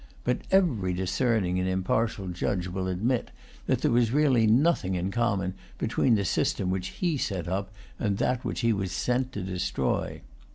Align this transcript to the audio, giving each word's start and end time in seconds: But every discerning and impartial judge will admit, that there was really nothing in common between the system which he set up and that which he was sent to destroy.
But 0.23 0.39
every 0.49 0.93
discerning 0.93 1.59
and 1.59 1.69
impartial 1.69 2.29
judge 2.29 2.67
will 2.67 2.87
admit, 2.87 3.29
that 3.67 3.81
there 3.81 3.91
was 3.91 4.09
really 4.11 4.47
nothing 4.47 4.95
in 4.95 5.11
common 5.11 5.53
between 5.77 6.15
the 6.15 6.25
system 6.25 6.71
which 6.71 6.87
he 6.99 7.19
set 7.19 7.47
up 7.47 7.71
and 7.99 8.17
that 8.17 8.43
which 8.43 8.61
he 8.61 8.73
was 8.73 8.91
sent 8.91 9.31
to 9.33 9.43
destroy. 9.43 10.21